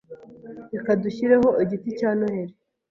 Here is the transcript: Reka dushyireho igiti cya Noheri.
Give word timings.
Reka 0.73 0.91
dushyireho 1.03 1.49
igiti 1.63 1.89
cya 1.99 2.09
Noheri. 2.17 2.53